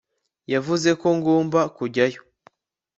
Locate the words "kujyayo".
1.75-2.21